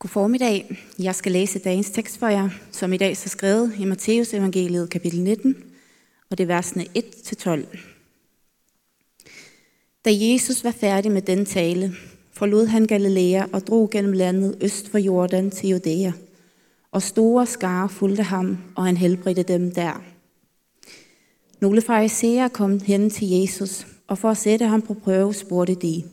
[0.00, 0.76] God formiddag.
[0.98, 4.90] Jeg skal læse dagens tekst for jer, som i dag er skrevet i Matteus evangeliet
[4.90, 5.56] kapitel 19,
[6.30, 7.78] og det er versene 1-12.
[10.04, 11.94] Da Jesus var færdig med den tale,
[12.32, 16.12] forlod han Galilea og drog gennem landet øst for Jordan til Judæa,
[16.92, 20.02] og store skare fulgte ham, og han helbredte dem der.
[21.60, 26.04] Nogle farisæer kom hen til Jesus, og for at sætte ham på prøve spurgte de,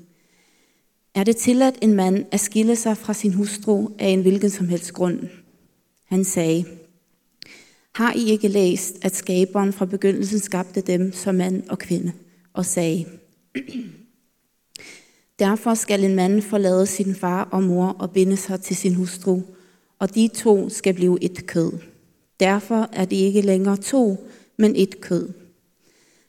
[1.16, 4.67] er det tilladt en mand at skille sig fra sin hustru af en hvilken som
[4.67, 5.20] helst grund?
[6.05, 6.66] Han sagde,
[7.95, 12.12] har I ikke læst, at skaberen fra begyndelsen skabte dem som mand og kvinde,
[12.54, 13.05] og sagde,
[15.40, 19.41] Derfor skal en mand forlade sin far og mor og binde sig til sin hustru,
[19.99, 21.71] og de to skal blive et kød.
[22.40, 25.29] Derfor er de ikke længere to, men et kød.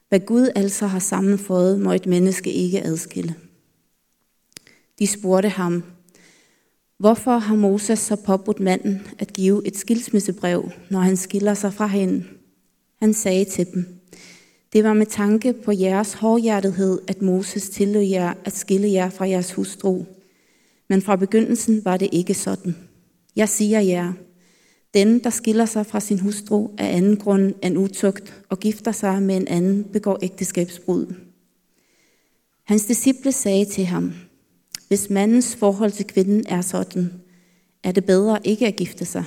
[0.08, 3.34] Hvad Gud altså har sammenfået, må et menneske ikke adskille.
[4.98, 5.82] De spurgte ham,
[6.98, 11.86] hvorfor har Moses så påbudt manden at give et skilsmissebrev, når han skiller sig fra
[11.86, 12.24] hende?
[13.00, 13.86] Han sagde til dem,
[14.72, 19.28] det var med tanke på jeres hårdhjertethed, at Moses tillod jer at skille jer fra
[19.28, 20.04] jeres hustru.
[20.88, 22.76] Men fra begyndelsen var det ikke sådan.
[23.36, 24.12] Jeg siger jer,
[24.94, 29.22] den, der skiller sig fra sin hustru af anden grund end utugt og gifter sig
[29.22, 31.14] med en anden, begår ægteskabsbrud.
[32.64, 34.12] Hans disciple sagde til ham,
[34.88, 37.12] hvis mandens forhold til kvinden er sådan,
[37.82, 39.24] er det bedre ikke at gifte sig.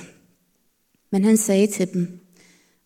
[1.12, 2.20] Men han sagde til dem,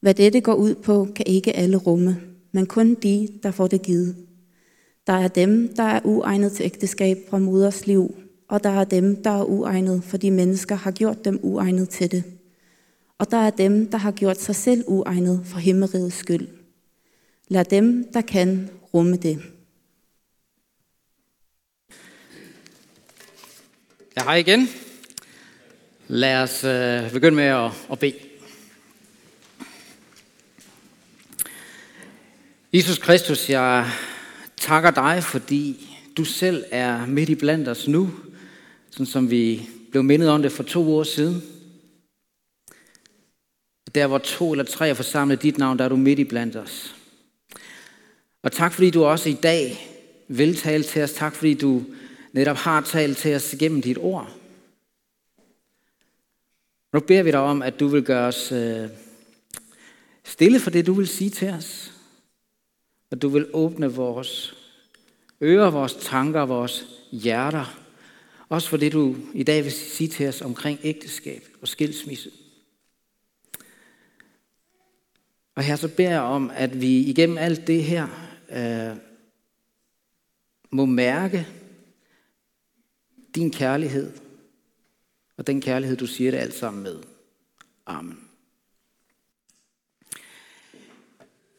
[0.00, 2.20] hvad dette går ud på, kan ikke alle rumme,
[2.52, 4.16] men kun de, der får det givet.
[5.06, 8.14] Der er dem, der er uegnet til ægteskab fra moders liv,
[8.48, 12.24] og der er dem, der er uegnet, fordi mennesker har gjort dem uegnet til det.
[13.18, 16.48] Og der er dem, der har gjort sig selv uegnet for himmerigets skyld.
[17.48, 19.38] Lad dem, der kan, rumme det.
[24.16, 24.68] Ja, hej igen.
[26.08, 28.14] Lad os øh, begynde med at, at bede.
[32.72, 33.90] Jesus Kristus, jeg
[34.56, 38.10] takker dig, fordi du selv er midt i blandt os nu,
[38.90, 41.42] sådan som vi blev mindet om det for to år siden.
[43.94, 46.56] Der hvor to eller tre er forsamlet dit navn, der er du midt i blandt
[46.56, 46.94] os.
[48.42, 49.90] Og tak fordi du også i dag
[50.28, 51.12] vil tale til os.
[51.12, 51.84] Tak fordi du
[52.34, 54.30] netop har talt til os gennem dit ord.
[56.92, 58.88] Nu beder vi dig om, at du vil gøre os øh,
[60.24, 61.92] stille for det, du vil sige til os.
[63.10, 64.54] At du vil åbne vores
[65.42, 67.80] ører, vores tanker, vores hjerter.
[68.48, 72.30] Også for det, du i dag vil sige til os omkring ægteskab og skilsmisse.
[75.54, 78.08] Og her så beder jeg om, at vi igennem alt det her
[78.50, 78.96] øh,
[80.70, 81.46] må mærke
[83.34, 84.12] din kærlighed
[85.36, 87.02] og den kærlighed, du siger det alt sammen med.
[87.86, 88.28] Amen.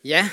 [0.04, 0.30] Ja,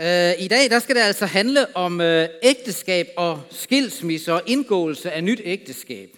[0.00, 5.12] øh, i dag der skal det altså handle om øh, ægteskab og skilsmisse og indgåelse
[5.12, 6.16] af nyt ægteskab.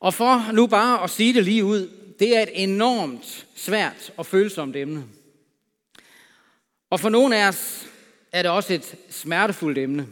[0.00, 4.26] Og for nu bare at sige det lige ud, det er et enormt svært og
[4.26, 5.04] følsomt emne.
[6.90, 7.86] Og for nogle af os
[8.32, 10.06] er det også et smertefuldt emne.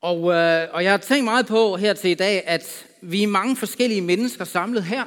[0.00, 3.26] Og, øh, og jeg har tænkt meget på her til i dag, at vi er
[3.26, 5.04] mange forskellige mennesker samlet her,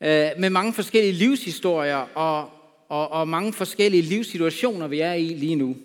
[0.00, 2.50] øh, med mange forskellige livshistorier og,
[2.88, 5.76] og, og mange forskellige livssituationer, vi er i lige nu.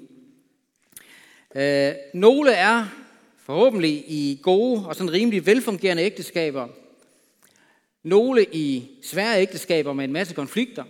[1.56, 2.86] Øh, nogle er
[3.38, 6.68] forhåbentlig i gode og sådan rimelig velfungerende ægteskaber.
[8.04, 10.84] Nogle i svære ægteskaber med en masse konflikter.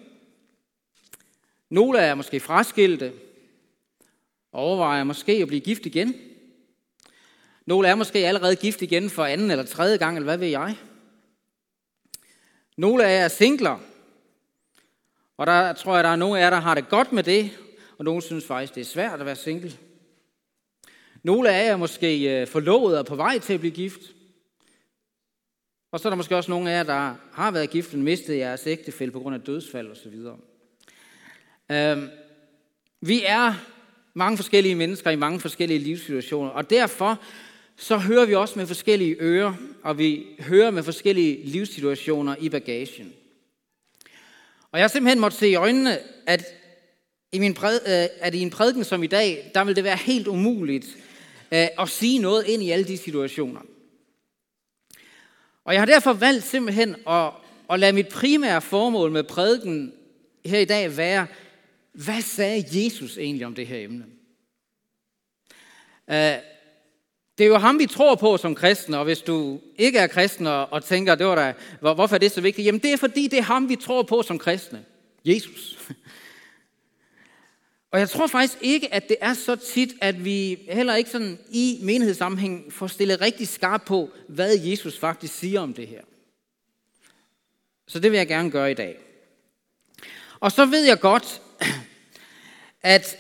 [1.70, 3.12] Nogle er måske fraskilte
[4.52, 6.16] og overvejer måske at blive gift igen.
[7.66, 10.78] Nogle er måske allerede gift igen for anden eller tredje gang, eller hvad ved jeg.
[12.78, 13.80] Nogle af jer er singler,
[15.38, 17.52] og der tror jeg, der er nogle af jer, der har det godt med det,
[17.98, 19.74] og nogle synes faktisk, det er svært at være single.
[21.24, 24.02] Nogle af jer er måske øh, forlovet og på vej til at blive gift.
[25.92, 28.38] Og så er der måske også nogle af jer, der har været gift, men mistet
[28.38, 30.14] jeres ægtefælde på grund af dødsfald osv.
[31.72, 32.10] Øhm,
[33.02, 33.54] vi er
[34.14, 37.22] mange forskellige mennesker i mange forskellige livssituationer, og derfor
[37.78, 43.14] så hører vi også med forskellige ører, og vi hører med forskellige livssituationer i bagagen.
[44.72, 46.46] Og jeg har simpelthen måtte se i øjnene, at
[47.32, 49.98] i, min præd, øh, at i en prædiken som i dag, der vil det være
[49.98, 50.86] helt umuligt
[51.52, 53.62] øh, at sige noget ind i alle de situationer.
[55.66, 57.32] Og jeg har derfor valgt simpelthen at,
[57.70, 59.94] at lade mit primære formål med prædiken
[60.46, 61.28] her i dag være,
[61.92, 64.06] hvad sagde Jesus egentlig om det her emne?
[66.10, 66.55] Øh,
[67.38, 70.48] det er jo ham, vi tror på som kristne, og hvis du ikke er kristen
[70.48, 72.66] og, tænker, det var da, hvorfor er det så vigtigt?
[72.66, 74.86] Jamen det er fordi, det er ham, vi tror på som kristne.
[75.26, 75.78] Jesus.
[77.92, 81.40] Og jeg tror faktisk ikke, at det er så tit, at vi heller ikke sådan
[81.50, 86.02] i menighedssammenhæng får stillet rigtig skarpt på, hvad Jesus faktisk siger om det her.
[87.88, 88.98] Så det vil jeg gerne gøre i dag.
[90.40, 91.42] Og så ved jeg godt,
[92.82, 93.18] at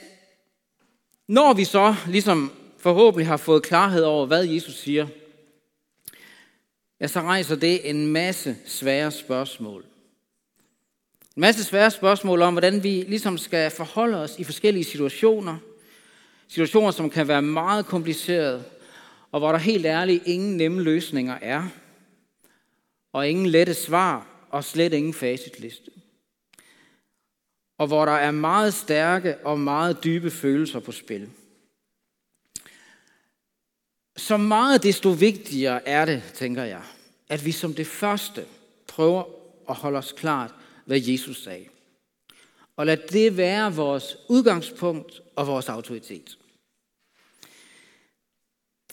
[1.28, 2.52] når vi så ligesom
[2.86, 5.08] forhåbentlig har fået klarhed over, hvad Jesus siger,
[7.00, 9.86] ja, så rejser det en masse svære spørgsmål.
[11.36, 15.58] En masse svære spørgsmål om, hvordan vi ligesom skal forholde os i forskellige situationer.
[16.48, 18.64] Situationer, som kan være meget komplicerede,
[19.32, 21.68] og hvor der helt ærligt ingen nemme løsninger er.
[23.14, 25.92] Og ingen lette svar, og slet ingen facitliste.
[27.78, 31.30] Og hvor der er meget stærke og meget dybe følelser på spil.
[34.27, 36.81] Så meget desto vigtigere er det, tænker jeg,
[37.30, 38.45] at vi som det første
[38.88, 39.24] prøver
[39.69, 40.51] at holde os klart,
[40.86, 41.66] hvad Jesus sagde.
[42.77, 46.38] Og lad det være vores udgangspunkt og vores autoritet.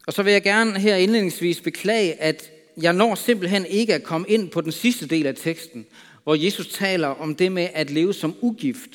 [0.06, 2.50] Og så vil jeg gerne her indledningsvis beklage, at
[2.82, 5.86] jeg når simpelthen ikke at komme ind på den sidste del af teksten,
[6.24, 8.90] hvor Jesus taler om det med at leve som ugift,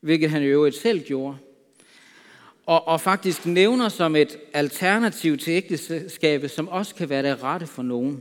[0.00, 1.36] hvilket han i øvrigt selv gjorde.
[2.66, 7.66] Og, og faktisk nævner som et alternativ til ægteskabet, som også kan være det rette
[7.66, 8.20] for nogen.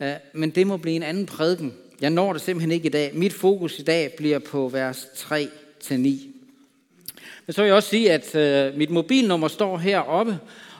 [0.00, 3.10] Øh, men det må blive en anden prædiken, jeg når det simpelthen ikke i dag.
[3.14, 5.94] Mit fokus i dag bliver på vers 3-9.
[7.46, 10.38] Men så vil jeg også sige, at øh, mit mobilnummer står heroppe,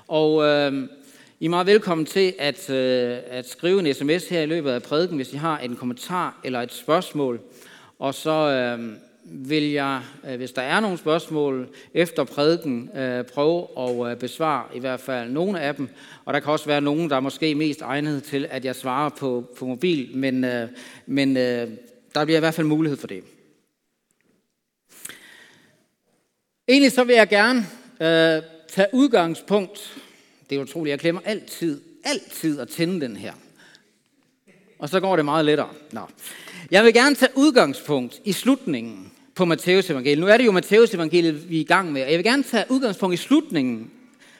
[0.09, 0.89] og øh,
[1.41, 4.83] I er meget velkommen til at, øh, at skrive en sms her i løbet af
[4.83, 7.41] prædiken, hvis I har en kommentar eller et spørgsmål.
[7.99, 8.93] Og så øh,
[9.31, 14.65] vil jeg, øh, hvis der er nogle spørgsmål efter prædiken, øh, prøve at øh, besvare
[14.75, 15.89] i hvert fald nogle af dem.
[16.25, 19.09] Og der kan også være nogen, der er måske mest egnet til, at jeg svarer
[19.09, 20.45] på, på mobil, men,
[21.07, 21.37] men
[22.15, 23.25] der bliver i hvert fald mulighed for det.
[26.69, 27.59] Egentlig så vil jeg gerne
[28.01, 29.97] øh, tage udgangspunkt.
[30.51, 33.33] Det er utroligt, jeg glemmer altid, altid at tænde den her.
[34.79, 35.69] Og så går det meget lettere.
[35.93, 36.01] Nå.
[36.71, 40.19] Jeg vil gerne tage udgangspunkt i slutningen på Matteus evangeliet.
[40.19, 42.43] Nu er det jo Matteus evangeliet, vi er i gang med, og jeg vil gerne
[42.43, 43.91] tage udgangspunkt i slutningen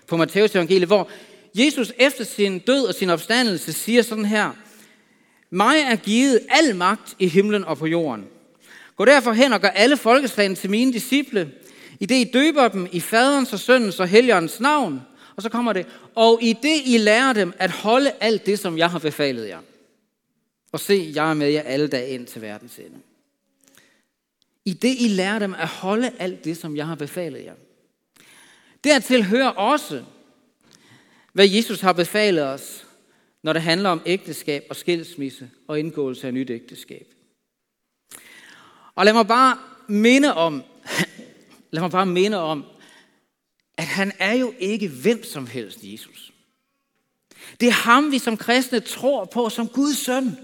[0.07, 1.09] på Matteus evangeliet, hvor
[1.55, 4.51] Jesus efter sin død og sin opstandelse siger sådan her,
[5.51, 8.25] mig er givet al magt i himlen og på jorden.
[8.97, 11.51] Gå derfor hen og gør alle folkeslagene til mine disciple,
[12.01, 15.01] i det I døber dem i faderens og søndens og helligåndens navn.
[15.37, 18.79] Og så kommer det, og i det I lærer dem at holde alt det, som
[18.79, 19.59] jeg har befalet jer.
[20.73, 22.99] Og se, jeg er med jer alle dage ind til verdens ende.
[24.69, 27.55] I det I lærer dem at holde alt det, som jeg har befalet jer.
[28.85, 30.05] Dertil hører også,
[31.33, 32.87] hvad Jesus har befalet os,
[33.43, 37.07] når det handler om ægteskab og skilsmisse og indgåelse af nyt ægteskab.
[38.95, 40.63] Og lad mig bare minde om,
[41.71, 42.65] lad mig bare minde om,
[43.77, 46.33] at han er jo ikke hvem som helst, Jesus.
[47.61, 50.37] Det er ham, vi som kristne tror på som Guds søn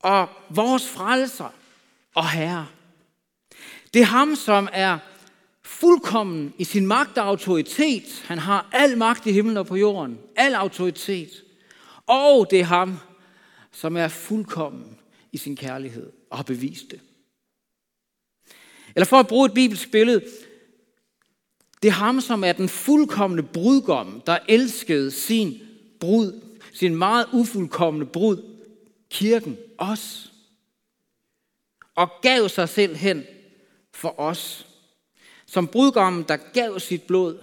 [0.00, 1.54] og vores frelser
[2.14, 2.66] og herre.
[3.94, 4.98] Det er ham, som er
[5.62, 8.24] fuldkommen i sin magt og autoritet.
[8.26, 10.18] Han har al magt i himlen og på jorden.
[10.36, 11.30] Al autoritet.
[12.06, 12.98] Og det er ham,
[13.72, 14.98] som er fuldkommen
[15.32, 17.00] i sin kærlighed og har bevist det.
[18.94, 20.24] Eller for at bruge et bibelsk billede,
[21.82, 25.60] det er ham, som er den fuldkommende brudgom, der elskede sin
[26.00, 26.40] brud,
[26.72, 28.42] sin meget ufuldkommende brud,
[29.10, 30.32] kirken, os,
[31.94, 33.24] og gav sig selv hen
[33.98, 34.66] for os.
[35.46, 37.38] Som brudgommen, der gav sit blod,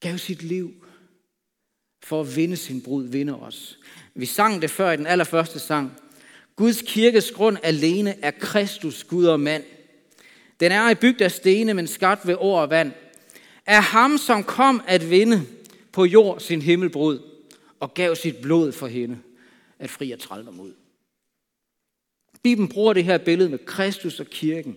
[0.00, 0.84] gav sit liv
[2.02, 3.78] for at vinde sin brud, vinde os.
[4.14, 5.92] Vi sang det før i den allerførste sang.
[6.56, 9.64] Guds kirkes grund alene er Kristus, Gud og mand.
[10.60, 12.92] Den er i bygd af stene, men skabt ved ord og vand.
[13.66, 15.46] Er ham, som kom at vinde
[15.92, 17.18] på jord sin himmelbrud,
[17.80, 19.18] og gav sit blod for hende,
[19.78, 20.72] at fri og trældom ud.
[22.42, 24.76] Bibelen bruger det her billede med Kristus og kirken.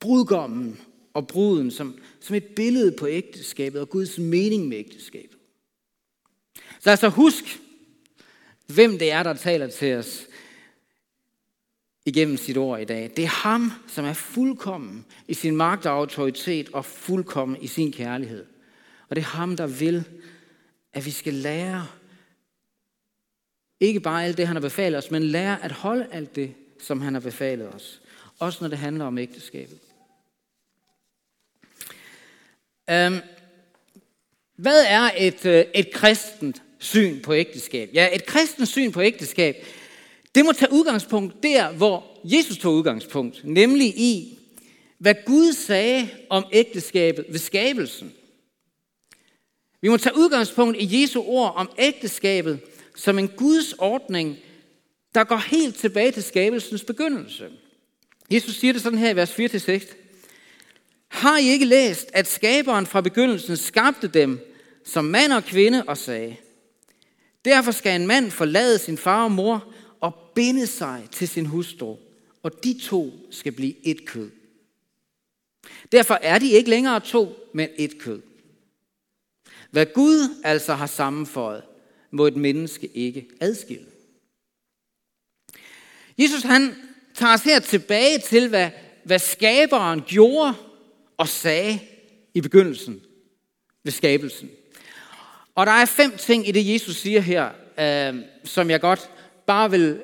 [0.00, 0.80] Brudgommen
[1.14, 5.38] og bruden som, som et billede på ægteskabet og Guds mening med ægteskabet.
[6.80, 7.60] Så altså husk,
[8.66, 10.26] hvem det er, der taler til os
[12.06, 13.10] igennem sit ord i dag.
[13.16, 17.92] Det er ham, som er fuldkommen i sin magt og autoritet og fuldkommen i sin
[17.92, 18.46] kærlighed.
[19.08, 20.04] Og det er ham, der vil,
[20.92, 21.86] at vi skal lære
[23.80, 27.00] ikke bare alt det, han har befalet os, men lære at holde alt det, som
[27.00, 28.00] han har befalet os.
[28.38, 29.78] Også når det handler om ægteskabet.
[32.90, 33.20] Øhm,
[34.56, 37.90] Hvad er et, øh, et kristent syn på ægteskab?
[37.94, 39.56] Ja, et kristent syn på ægteskab,
[40.34, 44.38] det må tage udgangspunkt der, hvor Jesus tog udgangspunkt, nemlig i,
[44.98, 48.12] hvad Gud sagde om ægteskabet ved skabelsen.
[49.80, 52.60] Vi må tage udgangspunkt i Jesu ord om ægteskabet
[52.98, 54.38] som en Guds ordning,
[55.14, 57.50] der går helt tilbage til skabelsens begyndelse.
[58.30, 59.94] Jesus siger det sådan her i vers 4-6.
[61.08, 64.40] Har I ikke læst, at skaberen fra begyndelsen skabte dem
[64.84, 66.36] som mand og kvinde og sagde,
[67.44, 71.96] Derfor skal en mand forlade sin far og mor og binde sig til sin hustru,
[72.42, 74.30] og de to skal blive et kød.
[75.92, 78.22] Derfor er de ikke længere to, men et kød.
[79.70, 81.62] Hvad Gud altså har sammenføjet,
[82.10, 83.86] må et menneske ikke adskille.
[86.18, 86.74] Jesus han
[87.14, 88.70] tager os her tilbage til, hvad,
[89.04, 90.54] hvad skaberen gjorde
[91.16, 91.78] og sagde
[92.34, 93.00] i begyndelsen
[93.84, 94.50] ved skabelsen.
[95.54, 99.10] Og der er fem ting i det, Jesus siger her, øh, som jeg godt
[99.46, 100.00] bare vil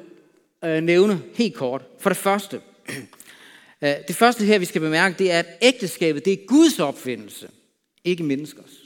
[0.65, 1.83] øh, nævne helt kort.
[2.01, 2.61] For det første,
[3.83, 7.49] øh, det første her, vi skal bemærke, det er, at ægteskabet det er Guds opfindelse,
[8.05, 8.84] ikke menneskers.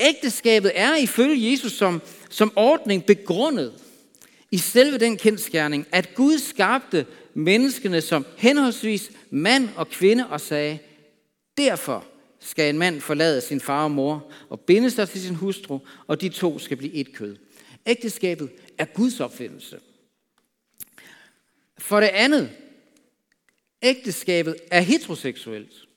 [0.00, 3.72] Ægteskabet er ifølge Jesus som, som ordning begrundet
[4.50, 10.78] i selve den kendskærning, at Gud skabte menneskene som henholdsvis mand og kvinde og sagde,
[11.56, 12.04] derfor
[12.40, 16.20] skal en mand forlade sin far og mor og binde sig til sin hustru, og
[16.20, 17.36] de to skal blive et kød.
[17.86, 19.80] Ægteskabet er Guds opfindelse.
[21.78, 22.50] For det andet,
[23.82, 25.89] ægteskabet er heteroseksuelt.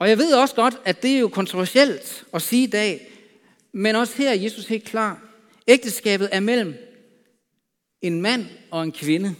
[0.00, 3.12] Og jeg ved også godt, at det er jo kontroversielt at sige i dag,
[3.72, 5.22] men også her er Jesus helt klar.
[5.68, 6.74] Ægteskabet er mellem
[8.02, 9.34] en mand og en kvinde.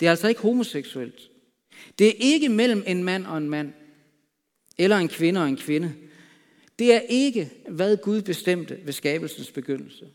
[0.00, 1.30] Det er altså ikke homoseksuelt.
[1.98, 3.72] Det er ikke mellem en mand og en mand,
[4.78, 5.94] eller en kvinde og en kvinde.
[6.78, 10.10] Det er ikke, hvad Gud bestemte ved skabelsens begyndelse.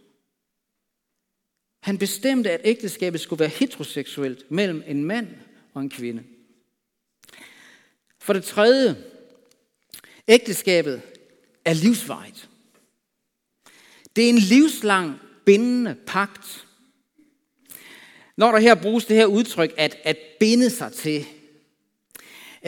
[1.84, 5.28] Han bestemte, at ægteskabet skulle være heteroseksuelt mellem en mand
[5.74, 6.24] og en kvinde.
[8.20, 8.96] For det tredje,
[10.28, 11.02] ægteskabet
[11.66, 12.50] er livsvejt.
[14.16, 16.66] Det er en livslang bindende pagt.
[18.38, 21.26] Når der her bruges det her udtryk, at, at binde sig til,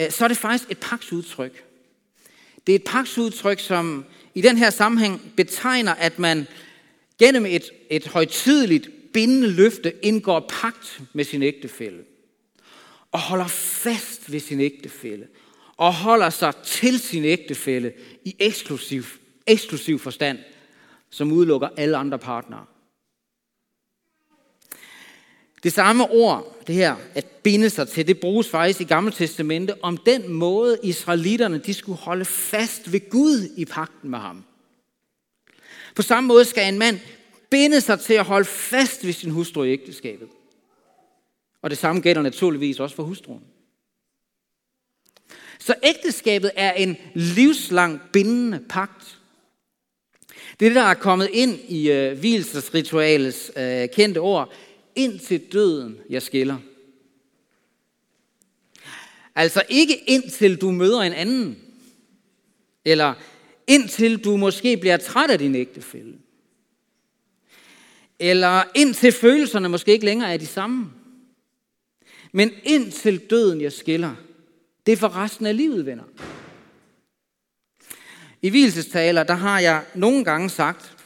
[0.00, 1.64] øh, så er det faktisk et pagtsudtryk.
[2.66, 6.46] Det er et pagtsudtryk, som i den her sammenhæng betegner, at man
[7.18, 12.04] gennem et, et højtideligt bindende løfte indgår pagt med sin ægtefælle.
[13.12, 15.28] Og holder fast ved sin ægtefælle.
[15.80, 17.92] Og holder sig til sin ægtefælle
[18.24, 19.04] i eksklusiv,
[19.46, 20.38] eksklusiv forstand,
[21.10, 22.64] som udelukker alle andre partnere.
[25.62, 29.84] Det samme ord, det her, at binde sig til, det bruges faktisk i Gamle Testamente
[29.84, 34.44] om den måde, israelitterne de skulle holde fast ved Gud i pakten med ham.
[35.94, 36.98] På samme måde skal en mand
[37.50, 40.28] binde sig til at holde fast ved sin hustru i ægteskabet.
[41.62, 43.42] Og det samme gælder naturligvis også for hustruen.
[45.60, 49.18] Så ægteskabet er en livslang bindende pagt.
[50.60, 54.52] Det der er kommet ind i øh, hvilesesritualets øh, kendte ord,
[54.94, 56.56] indtil døden jeg skiller.
[59.34, 61.58] Altså ikke indtil du møder en anden,
[62.84, 63.14] eller
[63.66, 66.14] indtil du måske bliver træt af din ægtefælle,
[68.18, 70.92] eller indtil følelserne måske ikke længere er de samme.
[72.32, 74.14] Men indtil døden jeg skiller,
[74.90, 76.04] det er for resten af livet, venner.
[78.42, 80.96] I hvilesestaler, der har jeg nogle gange sagt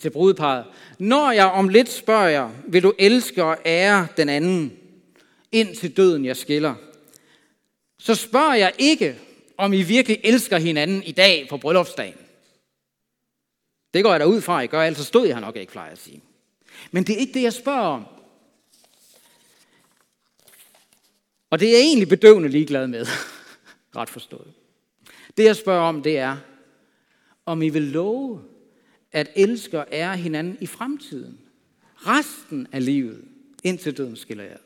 [0.00, 0.64] til brudeparet,
[0.98, 4.72] når jeg om lidt spørger jer, vil du elske og ære den anden,
[5.52, 6.74] indtil døden jeg skiller,
[7.98, 9.18] så spørger jeg ikke,
[9.56, 12.18] om I virkelig elsker hinanden i dag på bryllupsdagen.
[13.94, 15.98] Det går jeg da ud fra, I gør, ellers stod jeg nok ikke, plejer at
[15.98, 16.22] sige.
[16.90, 18.04] Men det er ikke det, jeg spørger om.
[21.52, 23.06] Og det er jeg egentlig bedøvende ligeglad med.
[23.96, 24.52] Ret forstået.
[25.36, 26.36] Det jeg spørger om, det er,
[27.46, 28.44] om I vil love
[29.12, 31.40] at elske og ære hinanden i fremtiden.
[31.96, 33.24] Resten af livet,
[33.62, 34.58] indtil døden skiller jer.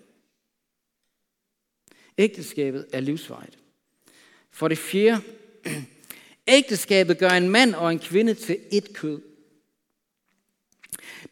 [2.18, 3.58] Ægteskabet er livsvejt.
[4.50, 5.22] For det fjerde,
[6.58, 9.20] ægteskabet gør en mand og en kvinde til et kød.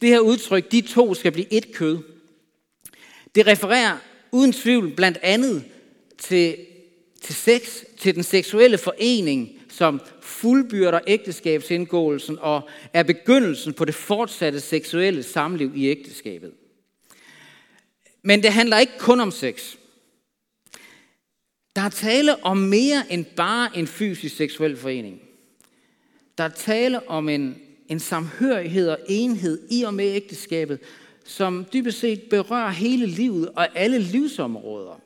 [0.01, 1.99] Det her udtryk, de to skal blive et kød,
[3.35, 3.99] det refererer
[4.35, 5.65] uden tvivl blandt andet
[6.19, 6.57] til,
[7.21, 14.61] til sex, til den seksuelle forening, som fuldbyrder ægteskabsindgåelsen og er begyndelsen på det fortsatte
[14.61, 16.53] seksuelle samliv i ægteskabet.
[18.23, 19.75] Men det handler ikke kun om sex.
[21.77, 25.21] Der er tale om mere end bare en fysisk seksuel forening.
[26.39, 30.79] Der er tale om en, en samhørighed og enhed i og med ægteskabet,
[31.25, 35.01] som dybest set berører hele livet og alle livsområder.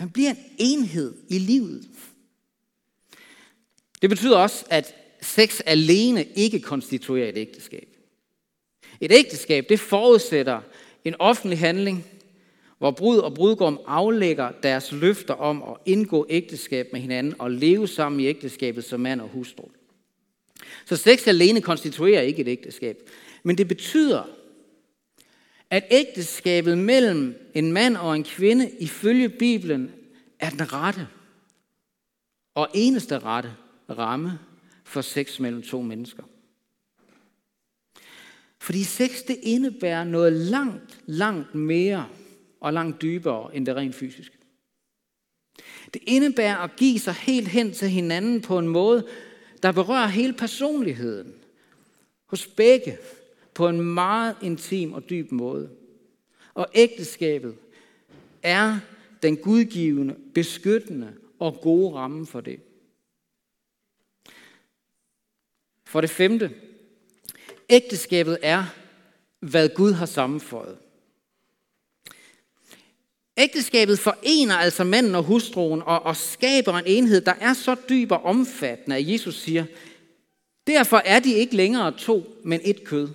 [0.00, 1.88] Man bliver en enhed i livet.
[4.02, 7.88] Det betyder også, at sex alene ikke konstituerer et ægteskab.
[9.00, 10.60] Et ægteskab, det forudsætter
[11.04, 12.06] en offentlig handling,
[12.78, 17.88] hvor brud og brudgom aflægger deres løfter om at indgå ægteskab med hinanden og leve
[17.88, 19.68] sammen i ægteskabet som mand og hustru.
[20.86, 23.10] Så sex alene konstituerer ikke et ægteskab.
[23.42, 24.22] Men det betyder,
[25.72, 29.90] at ægteskabet mellem en mand og en kvinde ifølge Bibelen
[30.38, 31.08] er den rette
[32.54, 33.54] og eneste rette
[33.90, 34.38] ramme
[34.84, 36.22] for sex mellem to mennesker.
[38.58, 42.08] Fordi sex det indebærer noget langt, langt mere
[42.60, 44.36] og langt dybere end det rent fysiske.
[45.94, 49.06] Det indebærer at give sig helt hen til hinanden på en måde,
[49.62, 51.34] der berører hele personligheden
[52.26, 52.98] hos begge
[53.54, 55.70] på en meget intim og dyb måde.
[56.54, 57.54] Og ægteskabet
[58.42, 58.78] er
[59.22, 62.60] den gudgivende, beskyttende og gode ramme for det.
[65.86, 66.50] For det femte,
[67.68, 68.64] ægteskabet er,
[69.40, 70.78] hvad Gud har sammenføjet.
[73.36, 78.12] Ægteskabet forener altså manden og hustruen og, og skaber en enhed, der er så dyb
[78.12, 79.64] og omfattende, at Jesus siger,
[80.66, 83.08] derfor er de ikke længere to, men et kød.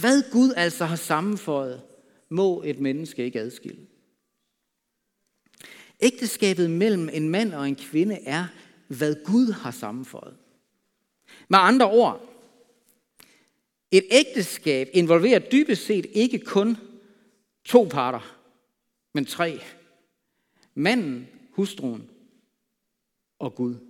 [0.00, 1.82] Hvad Gud altså har sammenføjet,
[2.28, 3.86] må et menneske ikke adskille.
[6.00, 8.46] Ægteskabet mellem en mand og en kvinde er,
[8.88, 10.36] hvad Gud har sammenføjet.
[11.48, 12.32] Med andre ord,
[13.90, 16.76] et ægteskab involverer dybest set ikke kun
[17.64, 18.38] to parter,
[19.14, 19.60] men tre.
[20.74, 22.10] Manden, hustruen
[23.38, 23.85] og Gud.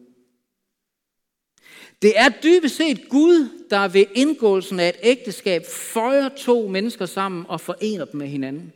[2.03, 7.45] Det er dybest set Gud, der ved indgåelsen af et ægteskab føjer to mennesker sammen
[7.49, 8.73] og forener dem med hinanden.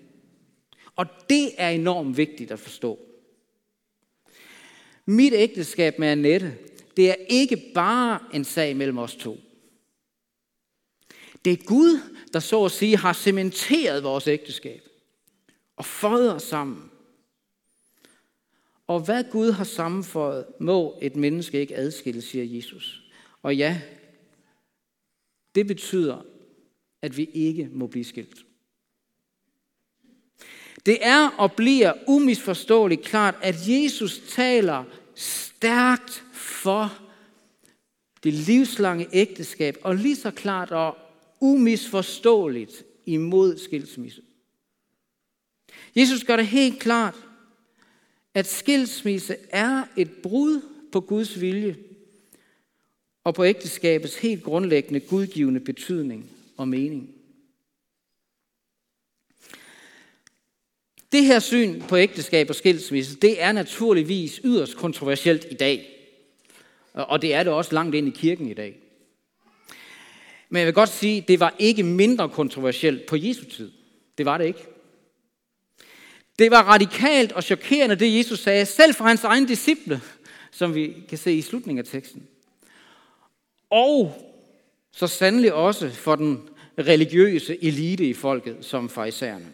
[0.97, 2.99] Og det er enormt vigtigt at forstå.
[5.07, 6.59] Mit ægteskab med Annette,
[6.97, 9.39] det er ikke bare en sag mellem os to.
[11.45, 12.01] Det er Gud,
[12.33, 14.89] der så at sige har cementeret vores ægteskab
[15.77, 16.90] og føjet os sammen.
[18.91, 23.03] Og hvad Gud har sammenføjet, må et menneske ikke adskille, siger Jesus.
[23.43, 23.81] Og ja,
[25.55, 26.23] det betyder,
[27.03, 28.47] at vi ikke må blive skilt.
[30.87, 36.99] Det er og bliver umisforståeligt klart, at Jesus taler stærkt for
[38.23, 40.99] det livslange ægteskab, og lige så klart og
[41.41, 44.23] umisforståeligt imod skilsmisse.
[45.97, 47.30] Jesus gør det helt klart,
[48.35, 50.61] at skilsmisse er et brud
[50.93, 51.77] på Guds vilje
[53.25, 57.15] og på ægteskabets helt grundlæggende gudgivende betydning og mening.
[61.13, 65.97] Det her syn på ægteskab og skilsmisse, det er naturligvis yderst kontroversielt i dag.
[66.93, 68.77] Og det er det også langt ind i kirken i dag.
[70.49, 73.71] Men jeg vil godt sige, det var ikke mindre kontroversielt på Jesu tid.
[74.19, 74.67] Det var det ikke.
[76.41, 80.01] Det var radikalt og chokerende, det Jesus sagde, selv for hans egne disciple,
[80.51, 82.27] som vi kan se i slutningen af teksten.
[83.71, 84.15] Og
[84.93, 86.49] så sandelig også for den
[86.79, 89.53] religiøse elite i folket, som farisæerne.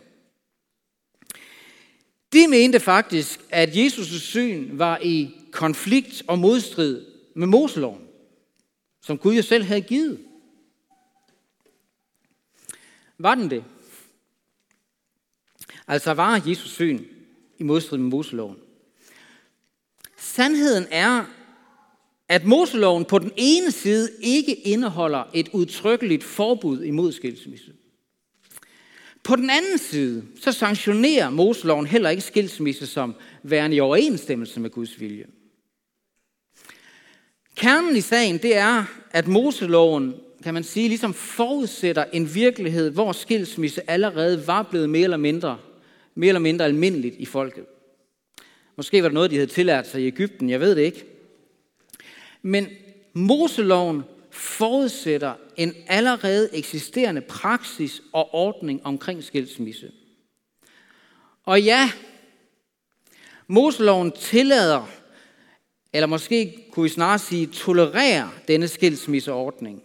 [2.32, 8.02] De mente faktisk, at Jesus' syn var i konflikt og modstrid med Moseloven,
[9.02, 10.20] som Gud jo selv havde givet.
[13.18, 13.64] Var den det?
[15.88, 17.04] Altså var Jesus syn
[17.58, 18.56] i modstrid med Moseloven.
[20.16, 21.24] Sandheden er,
[22.28, 27.72] at Moseloven på den ene side ikke indeholder et udtrykkeligt forbud imod skilsmisse.
[29.22, 34.70] På den anden side, så sanktionerer Moseloven heller ikke skilsmisse som værende i overensstemmelse med
[34.70, 35.24] Guds vilje.
[37.56, 43.12] Kernen i sagen, det er, at Moseloven, kan man sige, ligesom forudsætter en virkelighed, hvor
[43.12, 45.58] skilsmisse allerede var blevet mere eller mindre
[46.16, 47.64] mere eller mindre almindeligt i folket.
[48.76, 51.04] Måske var det noget, de havde tillært sig i Ægypten, jeg ved det ikke.
[52.42, 52.68] Men
[53.12, 59.92] Moseloven forudsætter en allerede eksisterende praksis og ordning omkring skilsmisse.
[61.44, 61.90] Og ja,
[63.46, 64.90] Moseloven tillader,
[65.92, 69.82] eller måske kunne vi snarere sige, tolererer denne skilsmisseordning,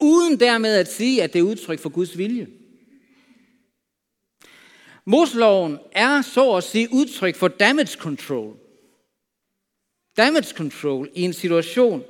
[0.00, 2.46] uden dermed at sige, at det er udtryk for Guds vilje.
[5.08, 8.56] Moseloven er så at sige udtryk for damage control.
[10.16, 12.04] Damage control i en situation,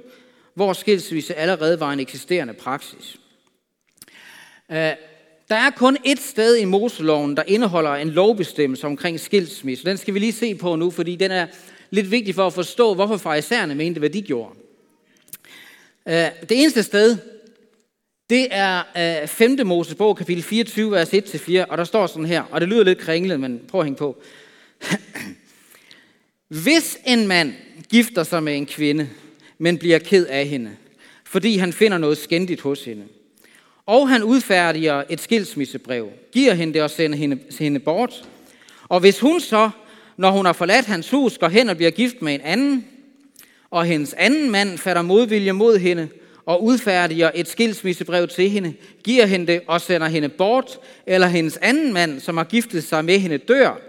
[0.55, 3.17] hvor skilsmisse allerede var en eksisterende praksis.
[4.71, 4.93] Øh,
[5.49, 9.85] der er kun et sted i Moseloven, der indeholder en lovbestemmelse omkring skilsmisse.
[9.85, 11.47] Den skal vi lige se på nu, fordi den er
[11.91, 14.55] lidt vigtig for at forstå, hvorfor farisæerne mente, hvad de gjorde.
[16.09, 17.17] Øh, det eneste sted,
[18.31, 18.83] det er
[19.23, 19.59] øh, 5.
[19.65, 23.41] Mosebog, kapitel 24, vers 1-4, og der står sådan her, og det lyder lidt kringlet,
[23.41, 24.17] men prøv at hænge på.
[26.65, 27.53] Hvis en mand
[27.89, 29.09] gifter sig med en kvinde,
[29.59, 30.71] men bliver ked af hende,
[31.25, 33.05] fordi han finder noget skændigt hos hende,
[33.87, 38.29] og han udfærdiger et skilsmissebrev, giver hende det og sender hende, hende bort,
[38.89, 39.71] og hvis hun så,
[40.17, 42.87] når hun har forladt hans hus, går hen og bliver gift med en anden,
[43.71, 46.09] og hendes anden mand fatter modvilje mod hende,
[46.49, 51.57] og udfærdiger et skilsmissebrev til hende, giver hende det og sender hende bort, eller hendes
[51.57, 53.81] anden mand, som har giftet sig med hende, dør,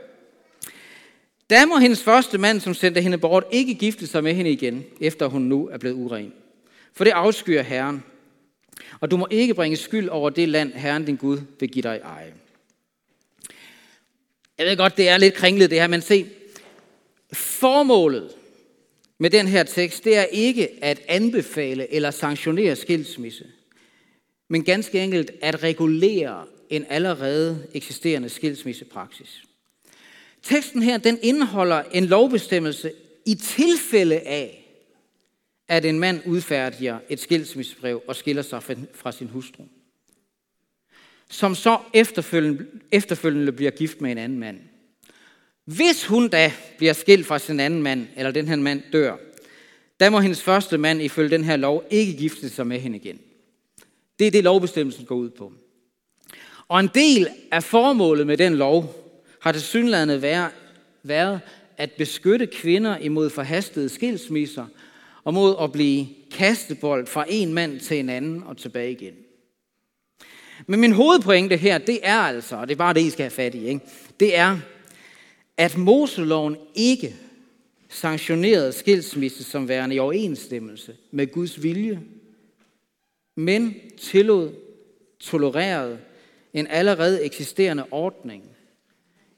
[1.50, 4.86] Da må hendes første mand, som sendte hende bort, ikke gifte sig med hende igen,
[5.02, 6.34] efter hun nu er blevet uren.
[6.93, 8.04] For det afskyer Herren.
[9.00, 11.95] Og du må ikke bringe skyld over det land, Herren din Gud vil give dig
[11.95, 12.34] i eje.
[14.58, 16.26] Jeg ved godt, det er lidt kringlet det her, men se,
[17.34, 18.30] formålet
[19.20, 23.46] med den her tekst, det er ikke at anbefale eller sanktionere skilsmisse,
[24.48, 29.44] men ganske enkelt at regulere en allerede eksisterende skilsmissepraksis.
[30.44, 32.92] Teksten her, den indeholder en lovbestemmelse
[33.26, 34.66] i tilfælde af,
[35.68, 39.64] at en mand udfærdiger et skilsmissebrev og skiller sig fra sin hustru.
[41.30, 44.60] Som så efterfølgende, efterfølgende bliver gift med en anden mand.
[45.76, 49.16] Hvis hun da bliver skilt fra sin anden mand, eller den her mand dør,
[50.00, 53.20] da må hendes første mand ifølge den her lov ikke gifte sig med hende igen.
[54.20, 55.54] Det er det, lovbestemmelsen går ud på.
[56.68, 58.96] Og en del af formålet med den lov
[59.42, 60.50] har det synlædende
[61.04, 61.42] været
[61.78, 64.66] at beskytte kvinder imod forhastede skilsmisser
[65.24, 69.14] og mod at blive kastebold fra en mand til en anden og tilbage igen.
[70.68, 73.32] Men min hovedpointe her, det er altså, og det er bare det, I skal have
[73.32, 73.82] fat i, ikke?
[74.20, 74.60] det er,
[75.60, 77.15] at Moseloven ikke
[77.89, 82.02] sanktionerede skilsmisse som værende i overensstemmelse med Guds vilje,
[83.36, 84.54] men tillod,
[85.19, 86.00] tolererede
[86.54, 88.43] en allerede eksisterende ordning,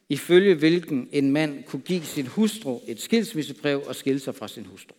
[0.10, 4.66] ifølge hvilken en mand kunne give sin hustru et skilsmissebrev og skille sig fra sin
[4.66, 4.96] hustru.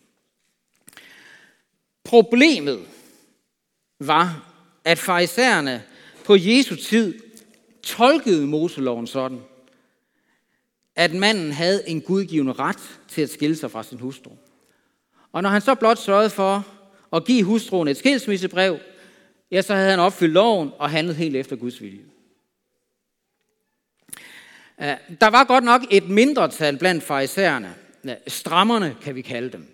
[2.05, 2.81] Problemet
[4.01, 4.53] var,
[4.85, 5.83] at farisæerne
[6.25, 7.19] på Jesu tid
[7.83, 9.41] tolkede Moseloven sådan,
[10.97, 14.31] at manden havde en gudgivende ret til at skille sig fra sin hustru.
[15.33, 16.67] Og når han så blot sørgede for
[17.13, 18.79] at give hustruen et skilsmissebrev,
[19.51, 22.05] ja, så havde han opfyldt loven og handlet helt efter Guds vilje.
[25.21, 27.75] Der var godt nok et mindretal blandt farisæerne,
[28.27, 29.69] strammerne kan vi kalde dem,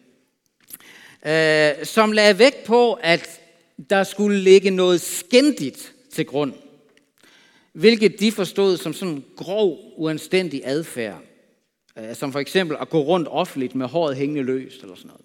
[1.84, 3.40] som lagde vægt på, at
[3.90, 6.52] der skulle ligge noget skændigt til grund,
[7.78, 11.22] hvilket de forstod som sådan grov, uanstændig adfærd,
[11.98, 15.24] øh, som for eksempel at gå rundt offentligt med håret hængende løst eller sådan noget.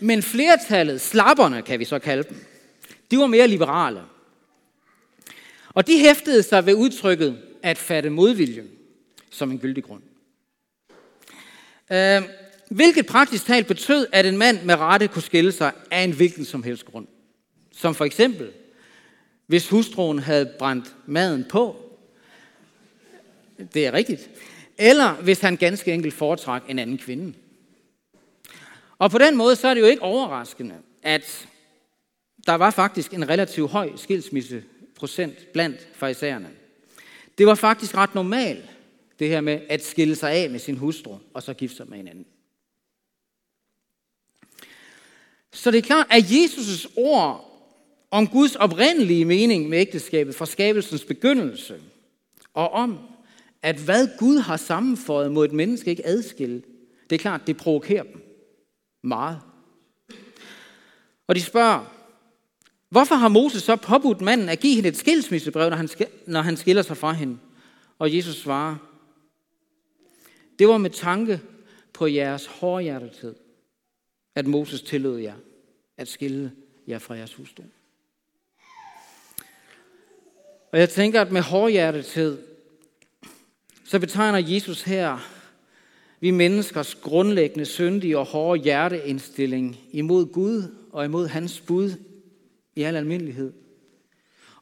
[0.00, 2.44] Men flertallet, slapperne kan vi så kalde dem,
[3.10, 4.02] de var mere liberale.
[5.68, 8.64] Og de hæftede sig ved udtrykket at fatte modvilje
[9.30, 10.02] som en gyldig grund.
[11.92, 12.22] Øh,
[12.70, 16.44] hvilket praktisk talt betød, at en mand med rette kunne skille sig af en hvilken
[16.44, 17.06] som helst grund.
[17.72, 18.50] Som for eksempel,
[19.48, 21.76] hvis hustruen havde brændt maden på.
[23.74, 24.30] Det er rigtigt.
[24.78, 27.34] Eller hvis han ganske enkelt foretrak en anden kvinde.
[28.98, 31.48] Og på den måde så er det jo ikke overraskende, at
[32.46, 36.50] der var faktisk en relativt høj skilsmisseprocent blandt farisæerne.
[37.38, 38.64] Det var faktisk ret normalt,
[39.18, 41.98] det her med at skille sig af med sin hustru, og så gifte sig med
[41.98, 42.26] en anden.
[45.52, 47.47] Så det er klart, at Jesus' ord
[48.10, 51.80] om Guds oprindelige mening med ægteskabet fra skabelsens begyndelse,
[52.54, 52.98] og om,
[53.62, 56.62] at hvad Gud har sammenføjet mod et menneske ikke adskille,
[57.10, 58.22] det er klart, det provokerer dem
[59.02, 59.40] meget.
[61.26, 61.98] Og de spørger,
[62.88, 65.88] Hvorfor har Moses så påbudt manden at give hende et skilsmissebrev, når han,
[66.26, 67.38] når han skiller sig fra hende?
[67.98, 68.76] Og Jesus svarer,
[70.58, 71.40] det var med tanke
[71.92, 73.34] på jeres hårdhjertethed,
[74.34, 75.34] at Moses tillod jer
[75.96, 76.52] at skille
[76.86, 77.62] jer fra jeres hustru.
[80.72, 82.38] Og jeg tænker, at med hårdhjertethed,
[83.84, 85.18] så betegner Jesus her
[86.20, 91.92] vi menneskers grundlæggende syndige og hårde hjerteindstilling imod Gud og imod hans bud
[92.76, 93.52] i al almindelighed.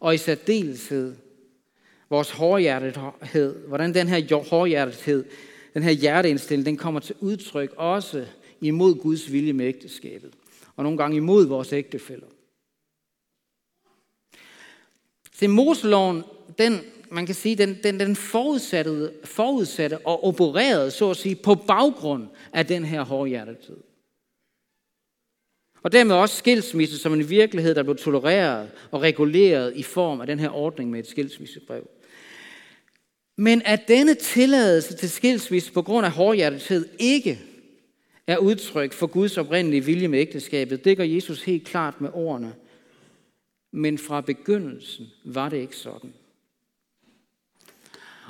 [0.00, 1.14] Og i særdeleshed
[2.10, 5.24] vores hårdhjertethed, hvordan den her hårdhjertethed,
[5.74, 8.26] den her hjerteindstilling, den kommer til udtryk også
[8.60, 10.30] imod Guds vilje med ægteskabet,
[10.76, 12.26] og nogle gange imod vores ægtefælder.
[15.38, 16.22] Se, Moseloven,
[16.58, 21.54] den, man kan sige, den, den, den forudsatte, forudsatte og opererede, så at sige, på
[21.54, 23.76] baggrund af den her hårdhjertetid.
[25.82, 30.26] Og dermed også skilsmisse som en virkelighed, der blev tolereret og reguleret i form af
[30.26, 31.90] den her ordning med et skilsmissebrev.
[33.36, 37.40] Men at denne tilladelse til skilsmisse på grund af hårdhjertethed ikke
[38.26, 42.54] er udtryk for Guds oprindelige vilje med ægteskabet, det gør Jesus helt klart med ordene.
[43.76, 46.14] Men fra begyndelsen var det ikke sådan.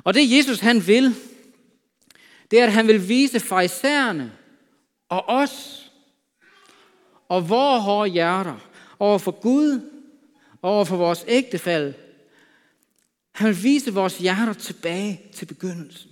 [0.03, 1.15] Og det Jesus han vil,
[2.51, 4.37] det er, at han vil vise farisæerne
[5.09, 5.91] og os
[7.27, 9.91] og vores hårde hjerter over for Gud,
[10.61, 11.93] over for vores ægtefald.
[13.31, 16.11] Han vil vise vores hjerter tilbage til begyndelsen.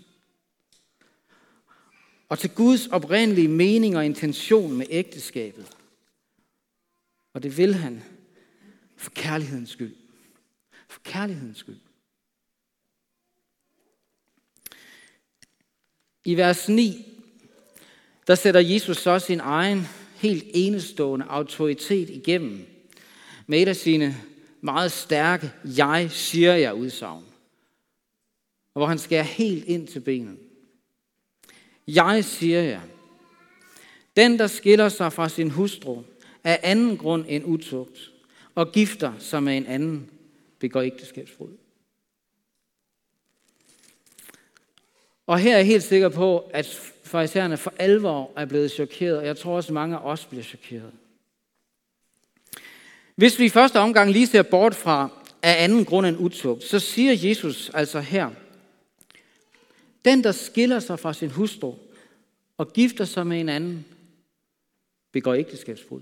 [2.30, 5.78] Og til Guds oprindelige mening og intention med ægteskabet.
[7.34, 8.04] Og det vil han
[9.06, 9.96] for kærlighedens skyld.
[10.88, 11.80] For kærlighedens skyld.
[16.26, 17.06] I vers 9,
[18.28, 19.82] der sætter Jesus så sin egen
[20.15, 22.65] helt enestående autoritet igennem
[23.48, 24.15] med et af sine
[24.62, 27.24] meget stærke jeg siger jeg udsagn.
[28.74, 30.38] Og hvor han skærer helt ind til benet.
[31.88, 32.82] Jeg siger jer,
[34.15, 36.04] den der skiller sig fra sin hustru
[36.44, 38.14] af anden grund end utugt
[38.56, 40.10] og gifter sig med en anden,
[40.60, 41.58] begår ægteskabsbrud.
[45.28, 46.65] Og her er jeg helt sikker på, at
[47.04, 50.44] farisæerne for alvor er blevet chokeret, og jeg tror også, at mange af os bliver
[50.44, 50.91] chokeret.
[53.15, 55.10] Hvis vi i første omgang lige ser bort fra
[55.41, 58.32] af anden grund end utugt, så siger Jesus altså her,
[60.06, 61.74] den, der skiller sig fra sin hustru
[62.58, 63.86] og gifter sig med en anden,
[65.12, 66.02] begår ægteskabsbrud.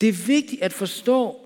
[0.00, 1.40] Det er vigtigt at forstå,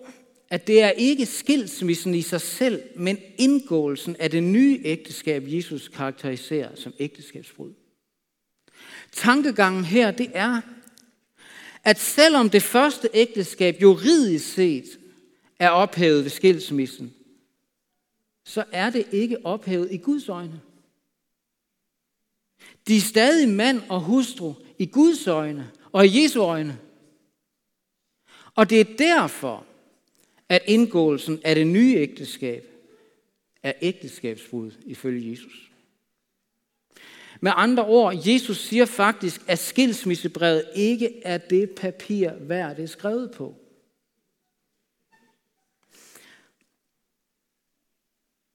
[0.50, 5.88] at det er ikke skilsmissen i sig selv, men indgåelsen af det nye ægteskab, Jesus
[5.88, 7.72] karakteriserer som ægteskabsbrud.
[9.12, 10.60] Tankegangen her, det er,
[11.84, 14.98] at selvom det første ægteskab juridisk set
[15.58, 17.14] er ophævet ved skilsmissen,
[18.44, 20.60] så er det ikke ophævet i Guds øjne.
[22.88, 26.78] De er stadig mand og hustru i Guds øjne og i Jesu øjne.
[28.58, 29.66] Og det er derfor,
[30.48, 32.64] at indgåelsen af det nye ægteskab
[33.62, 35.70] er ægteskabsbrud ifølge Jesus.
[37.40, 42.86] Med andre ord, Jesus siger faktisk, at skilsmissebrevet ikke er det papir værd, det er
[42.86, 43.56] skrevet på.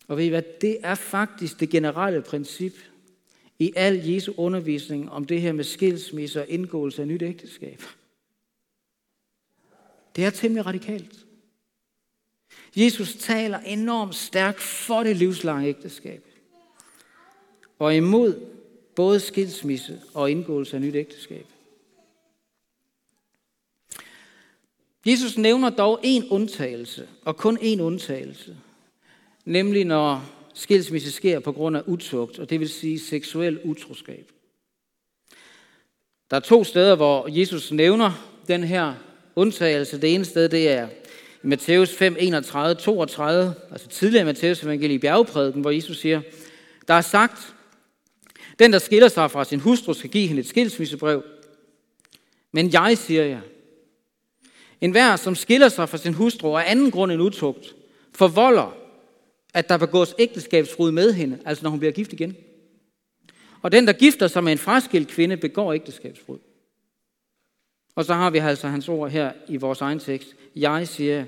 [0.08, 2.74] Og ved I hvad, det er faktisk det generelle princip
[3.60, 7.82] i al Jesu undervisning om det her med skilsmisse og indgåelse af nyt ægteskab.
[10.16, 11.26] Det er temmelig radikalt.
[12.76, 16.28] Jesus taler enormt stærkt for det livslange ægteskab.
[17.80, 18.46] Og imod
[18.96, 21.46] både skilsmisse og indgåelse af nyt ægteskab.
[25.06, 28.58] Jesus nævner dog en undtagelse, og kun en undtagelse.
[29.46, 34.32] Nemlig når skilsmisse sker på grund af utugt, og det vil sige seksuel utroskab.
[36.32, 38.96] Der er to steder, hvor Jesus nævner den her
[39.36, 40.02] undtagelse.
[40.02, 40.88] Det ene sted, det er
[41.44, 46.22] i Matthæus 5, 31, 32, altså tidligere i Matthæus evangelie i bjergprædiken, hvor Jesus siger,
[46.88, 47.54] der er sagt,
[48.60, 51.24] den, der skiller sig fra sin hustru, skal give hende et skilsmissebrev.
[52.52, 53.42] Men jeg siger jer,
[54.82, 57.76] en hver, som skiller sig fra sin hustru af anden grund end utugt,
[58.16, 58.78] forvolder,
[59.54, 62.36] at der begås ægteskabsbrud med hende, altså når hun bliver gift igen.
[63.62, 66.40] Og den, der gifter sig med en fraskilt kvinde, begår ægteskabsbrud.
[67.96, 70.36] Og så har vi altså hans ord her i vores egen tekst.
[70.56, 71.26] Jeg siger,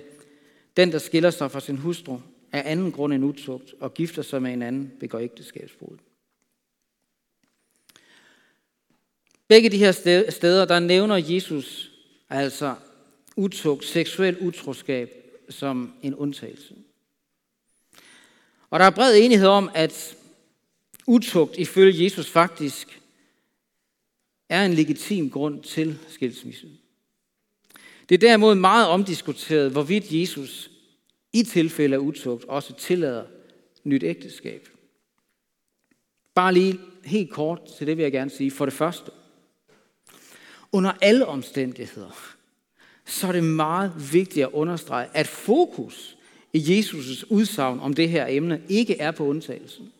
[0.78, 2.20] den der skiller sig fra sin hustru
[2.52, 5.98] af anden grund end utugt og gifter sig med en anden, begår ægteskabsbrud.
[9.48, 9.92] Begge de her
[10.30, 11.92] steder, der nævner Jesus
[12.30, 12.76] altså
[13.36, 15.10] utugt, seksuel utroskab
[15.50, 16.76] som en undtagelse.
[18.70, 20.16] Og der er bred enighed om, at
[21.08, 23.02] utugt ifølge Jesus faktisk
[24.50, 26.68] er en legitim grund til skilsmisse.
[28.10, 30.72] Det er derimod meget omdiskuteret, hvorvidt Jesus
[31.34, 33.24] i tilfælde af utugt også tillader
[33.84, 34.70] nyt ægteskab.
[36.36, 38.52] Bare lige helt kort til det vil jeg gerne sige.
[38.52, 39.12] For det første,
[40.72, 42.36] under alle omstændigheder,
[43.06, 46.18] så er det meget vigtigt at understrege, at fokus
[46.54, 49.94] i Jesus' udsagn om det her emne ikke er på undtagelsen.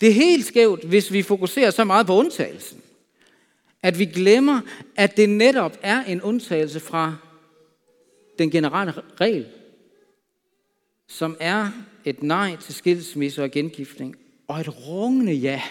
[0.00, 2.82] Det er helt skævt, hvis vi fokuserer så meget på undtagelsen,
[3.84, 4.60] at vi glemmer,
[4.96, 7.16] at det netop er en undtagelse fra
[8.38, 9.46] den generelle regel,
[11.08, 11.70] som er
[12.04, 14.16] et nej til skilsmisse og gengiftning,
[14.48, 15.62] og et rungende ja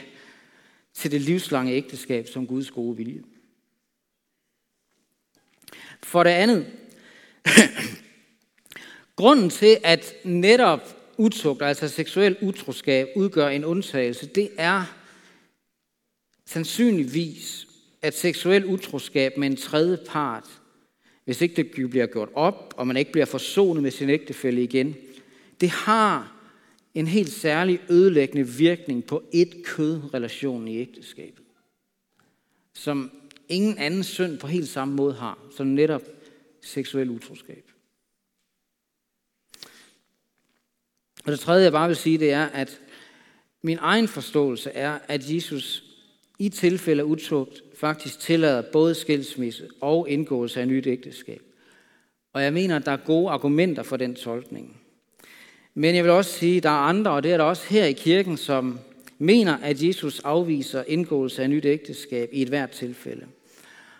[0.93, 3.23] til det livslange ægteskab som Guds gode vilje.
[6.03, 6.65] For det andet,
[9.15, 14.83] grunden til, at netop utugt, altså seksuel utroskab, udgør en undtagelse, det er
[16.45, 17.67] sandsynligvis,
[18.03, 20.61] at seksuel utroskab med en tredje part,
[21.25, 24.95] hvis ikke det bliver gjort op, og man ikke bliver forsonet med sin ægtefælle igen,
[25.61, 26.35] det har
[26.93, 31.45] en helt særlig ødelæggende virkning på et kødrelation i ægteskabet,
[32.73, 33.11] som
[33.49, 36.01] ingen anden synd på helt samme måde har, som netop
[36.61, 37.71] seksuel utroskab.
[41.25, 42.81] Og det tredje, jeg bare vil sige, det er, at
[43.61, 45.82] min egen forståelse er, at Jesus
[46.43, 51.41] i tilfælde af utugt faktisk tillader både skilsmisse og indgåelse af nyt ægteskab.
[52.33, 54.77] Og jeg mener, at der er gode argumenter for den tolkning.
[55.73, 57.85] Men jeg vil også sige, at der er andre, og det er der også her
[57.85, 58.79] i kirken, som
[59.17, 63.25] mener, at Jesus afviser indgåelse af nyt ægteskab i et hvert tilfælde.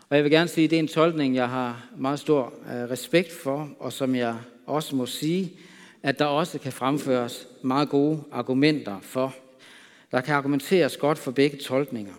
[0.10, 2.90] Og jeg vil gerne sige, at det er en tolkning, jeg har meget stor øh,
[2.90, 5.54] respekt for, og som jeg også må sige,
[6.04, 9.36] at der også kan fremføres meget gode argumenter for.
[10.12, 12.14] Der kan argumenteres godt for begge tolkninger.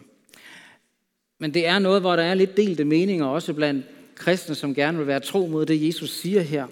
[1.44, 4.98] Men det er noget, hvor der er lidt delte meninger, også blandt kristne, som gerne
[4.98, 6.66] vil være tro mod det, Jesus siger her.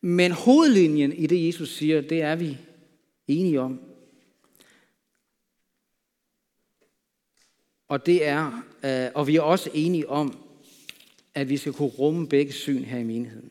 [0.00, 2.58] Men hovedlinjen i det, Jesus siger, det er vi
[3.26, 3.80] enige om.
[7.88, 10.38] Og det er, øh, og vi er også enige om,
[11.34, 13.50] at vi skal kunne rumme begge syn her i menigheden.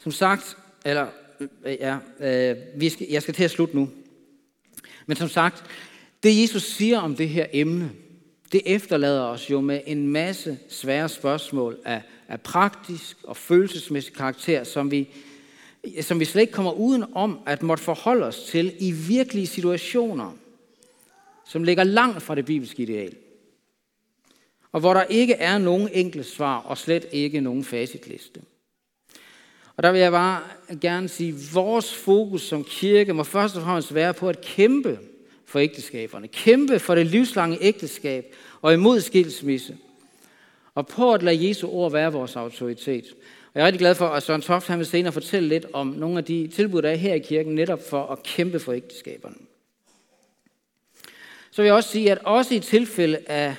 [0.00, 1.08] Som sagt, eller
[1.40, 1.48] øh,
[1.80, 3.90] ja, øh, vi skal, jeg skal til at slutte nu.
[5.06, 5.64] Men som sagt,
[6.22, 7.92] det Jesus siger om det her emne,
[8.52, 14.64] det efterlader os jo med en masse svære spørgsmål af, af praktisk og følelsesmæssig karakter,
[14.64, 15.08] som vi,
[16.00, 20.36] som vi slet ikke kommer uden om at måtte forholde os til i virkelige situationer,
[21.46, 23.14] som ligger langt fra det bibelske ideal.
[24.72, 28.40] Og hvor der ikke er nogen enkle svar, og slet ikke nogen facitliste.
[29.76, 30.42] Og der vil jeg bare
[30.80, 34.98] gerne sige, at vores fokus som kirke må først og fremmest være på at kæmpe
[35.50, 36.28] for ægteskaberne.
[36.28, 39.76] Kæmpe for det livslange ægteskab og imod skilsmisse.
[40.74, 43.04] Og på at lade Jesu ord være vores autoritet.
[43.46, 45.86] Og jeg er rigtig glad for, at Søren Toft han vil senere fortælle lidt om
[45.86, 49.36] nogle af de tilbud, der er her i kirken, netop for at kæmpe for ægteskaberne.
[51.50, 53.56] Så vil jeg også sige, at også i tilfælde af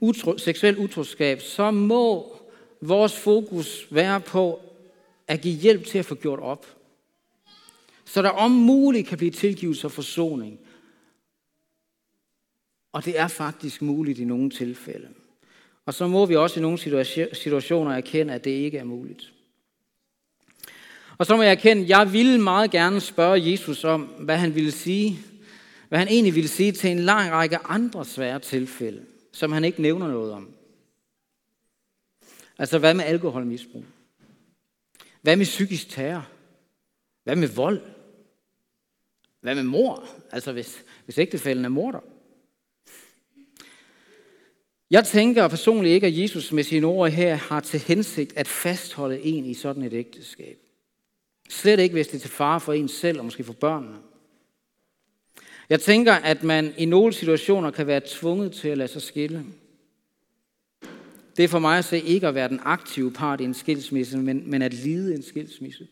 [0.00, 2.36] utro, seksuel utroskab, så må
[2.80, 4.60] vores fokus være på
[5.28, 6.66] at give hjælp til at få gjort op.
[8.04, 10.60] Så der om muligt kan blive tilgivelse og forsoning.
[12.92, 15.08] Og det er faktisk muligt i nogle tilfælde.
[15.86, 16.78] Og så må vi også i nogle
[17.32, 19.32] situationer erkende, at det ikke er muligt.
[21.18, 24.54] Og så må jeg erkende, at jeg ville meget gerne spørge Jesus om, hvad han
[24.54, 25.18] ville sige,
[25.88, 29.82] hvad han egentlig ville sige til en lang række andre svære tilfælde, som han ikke
[29.82, 30.54] nævner noget om.
[32.58, 33.84] Altså hvad med alkoholmisbrug?
[35.22, 36.28] Hvad med psykisk terror?
[37.24, 37.80] Hvad med vold?
[39.40, 40.04] Hvad med mor?
[40.32, 42.00] Altså hvis, hvis ægtefælden er morder?
[44.90, 49.22] Jeg tænker personligt ikke, at Jesus med sine ord her har til hensigt at fastholde
[49.22, 50.58] en i sådan et ægteskab.
[51.48, 53.96] Slet ikke, hvis det er til fare for en selv og måske for børnene.
[55.68, 59.44] Jeg tænker, at man i nogle situationer kan være tvunget til at lade sig skille.
[61.36, 64.18] Det er for mig at se ikke at være den aktive part i en skilsmisse,
[64.18, 65.88] men, men at lide en skilsmisse.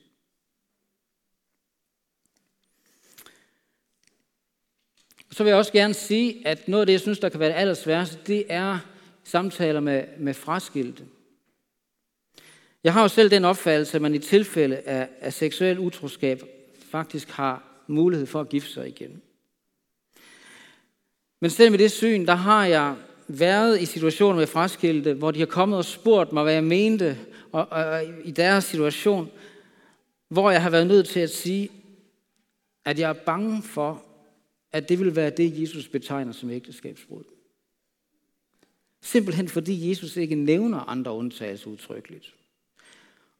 [5.39, 7.49] Så vil jeg også gerne sige, at noget af det, jeg synes, der kan være
[7.49, 8.79] det allersværeste, det er
[9.25, 11.05] samtaler med, med fraskilte.
[12.85, 16.43] Jeg har jo selv den opfattelse, at man i tilfælde af, af seksuel utroskab
[16.91, 19.23] faktisk har mulighed for at gifte sig igen.
[21.41, 22.97] Men selv med det syn, der har jeg
[23.29, 27.19] været i situationer med fraskilte, hvor de har kommet og spurgt mig, hvad jeg mente
[27.53, 29.31] og, og, og, i deres situation,
[30.29, 31.69] hvor jeg har været nødt til at sige,
[32.85, 34.08] at jeg er bange for,
[34.73, 37.25] at det vil være det, Jesus betegner som ægteskabsbrud.
[39.01, 42.35] Simpelthen fordi Jesus ikke nævner andre undtagelser udtrykkeligt.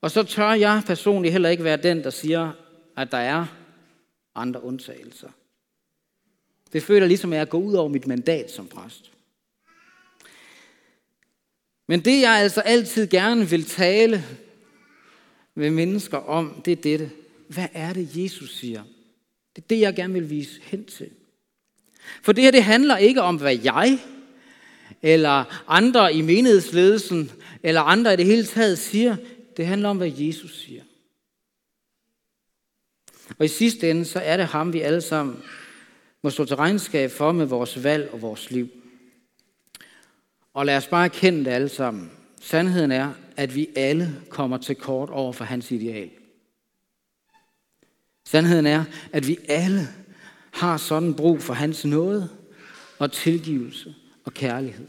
[0.01, 2.53] Og så tør jeg personligt heller ikke være den, der siger,
[2.97, 3.47] at der er
[4.35, 5.31] andre undtagelser.
[6.73, 9.13] Det føler ligesom, at jeg går ud over mit mandat som præst.
[11.87, 14.25] Men det, jeg altså altid gerne vil tale
[15.55, 17.11] med mennesker om, det er dette.
[17.49, 18.83] Hvad er det, Jesus siger?
[19.57, 21.11] Det er det, jeg gerne vil vise hen til.
[22.23, 23.99] For det her, det handler ikke om, hvad jeg
[25.03, 27.31] eller andre i menighedsledelsen
[27.63, 29.17] eller andre i det hele taget siger.
[29.57, 30.83] Det handler om, hvad Jesus siger.
[33.39, 35.43] Og i sidste ende, så er det ham, vi alle sammen
[36.23, 38.69] må stå til regnskab for med vores valg og vores liv.
[40.55, 42.11] Og lad os bare erkende det alle sammen.
[42.41, 46.11] Sandheden er, at vi alle kommer til kort over for hans ideal.
[48.27, 49.89] Sandheden er, at vi alle
[50.59, 52.29] har sådan brug for hans nåde
[52.99, 53.95] og tilgivelse
[54.25, 54.87] og kærlighed.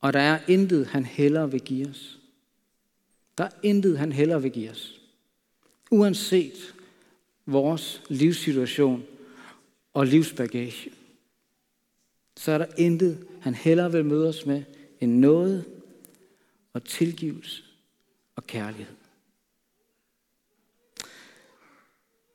[0.00, 2.18] Og der er intet, han hellere vil give os.
[3.38, 5.00] Der er intet, han hellere vil give os.
[5.90, 6.74] Uanset
[7.46, 9.04] vores livssituation
[9.94, 10.90] og livsbagage,
[12.36, 14.62] så er der intet, han hellere vil møde os med,
[15.00, 15.64] end noget
[16.72, 17.62] og tilgivelse
[18.36, 18.94] og kærlighed.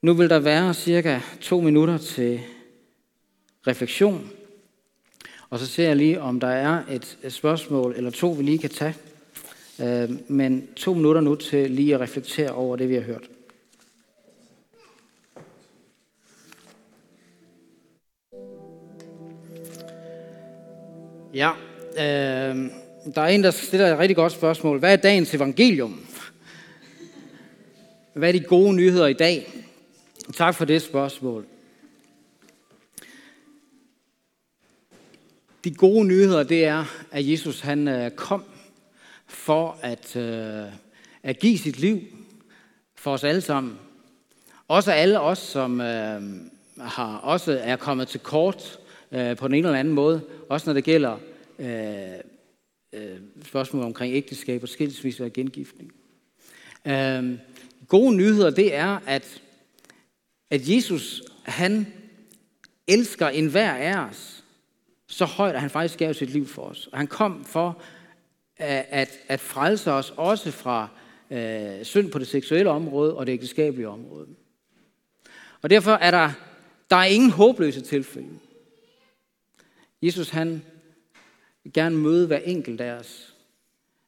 [0.02, 2.39] Nu vil der være cirka to minutter til
[3.68, 4.32] refleksion.
[5.49, 8.70] Og så ser jeg lige, om der er et spørgsmål eller to, vi lige kan
[8.70, 8.95] tage.
[9.82, 13.30] Øh, men to minutter nu til lige at reflektere over det, vi har hørt.
[21.34, 21.52] Ja,
[21.93, 22.72] øh,
[23.16, 24.80] der er en, der stiller et rigtig godt spørgsmål.
[24.80, 26.06] Hvad er dagens evangelium?
[28.14, 29.61] Hvad er de gode nyheder i dag?
[30.42, 31.46] Tak for det spørgsmål.
[35.64, 38.44] De gode nyheder, det er, at Jesus han øh, kom
[39.28, 40.66] for at, øh,
[41.24, 42.02] at give sit liv
[42.96, 43.80] for os alle sammen.
[44.68, 46.22] Også alle os, som øh,
[46.78, 48.80] har også er kommet til kort
[49.12, 50.22] øh, på den ene eller anden måde.
[50.50, 51.18] Også når det gælder
[51.60, 51.70] øh,
[52.94, 55.92] øh, spørgsmål omkring ægteskab og skilsmisse og gengiftning.
[56.88, 57.38] Øh,
[57.88, 59.42] gode nyheder, det er, at,
[60.52, 61.93] at Jesus, han
[62.88, 64.43] elsker enhver af os
[65.08, 66.88] så højt, at han faktisk gav sit liv for os.
[66.88, 67.82] Og han kom for
[68.58, 70.88] at, at, frelse os også fra
[71.32, 74.28] øh, synd på det seksuelle område og det ægteskabelige område.
[75.62, 76.32] Og derfor er der,
[76.89, 78.39] der er ingen håbløse tilfælde.
[80.02, 80.62] Jesus han
[81.64, 83.36] vil gerne møde hver enkelt af os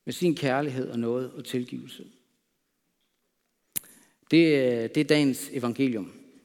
[0.06, 2.06] med sin kærlighed og noget og tilgivelse.
[4.32, 6.23] Det, øh, det er dagens evangelium.